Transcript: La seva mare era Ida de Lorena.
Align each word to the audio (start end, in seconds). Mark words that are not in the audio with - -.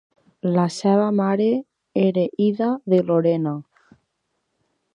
La 0.53 0.61
seva 0.75 1.03
mare 1.17 1.49
era 2.05 2.23
Ida 2.47 2.69
de 2.95 3.01
Lorena. 3.11 3.53